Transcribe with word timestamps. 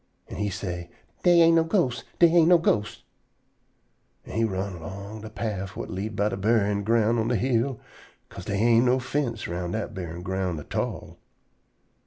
An' 0.29 0.37
he 0.37 0.49
say: 0.49 0.89
"Dey 1.21 1.41
ain't 1.43 1.57
no 1.57 1.63
ghosts. 1.63 2.05
Dey 2.17 2.29
ain't 2.31 2.47
no 2.47 2.57
ghosts." 2.57 3.03
An' 4.25 4.31
he 4.35 4.43
run 4.43 4.77
erlong 4.77 5.21
de 5.21 5.29
paff 5.29 5.73
whut 5.73 5.91
lead 5.91 6.15
by 6.15 6.29
de 6.29 6.37
buryin' 6.37 6.83
ground 6.83 7.19
on 7.19 7.27
de 7.27 7.35
hill, 7.35 7.79
'ca'se 8.27 8.45
dey 8.45 8.57
ain't 8.57 8.85
no 8.85 8.97
fince 8.97 9.45
eround 9.47 9.73
dat 9.73 9.93
buryin' 9.93 10.23
ground 10.23 10.59
at 10.59 10.73
all. 10.75 11.19